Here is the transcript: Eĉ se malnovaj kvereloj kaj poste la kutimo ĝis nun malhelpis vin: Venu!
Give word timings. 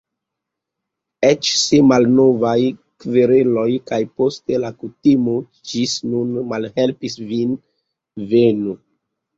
Eĉ 1.27 1.51
se 1.63 1.81
malnovaj 1.89 2.55
kvereloj 3.05 3.67
kaj 3.93 4.01
poste 4.23 4.61
la 4.65 4.75
kutimo 4.81 5.37
ĝis 5.75 5.97
nun 6.11 6.37
malhelpis 6.55 7.25
vin: 7.33 7.59
Venu! 8.35 8.81